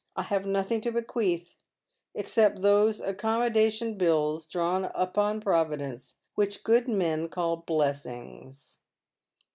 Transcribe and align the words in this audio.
I 0.15 0.23
hav« 0.23 0.47
nothing 0.47 0.81
to 0.81 0.91
bequeath 0.91 1.55
except 2.15 2.63
those 2.63 3.01
accommodation 3.01 3.99
bills 3.99 4.47
drawn 4.47 4.85
upon 4.95 5.41
Providence, 5.41 6.17
which 6.33 6.63
good 6.63 6.87
men 6.87 7.29
call 7.29 7.57
blessings. 7.57 8.79